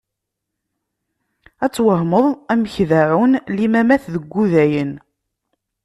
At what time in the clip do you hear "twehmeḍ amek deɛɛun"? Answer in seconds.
1.75-3.33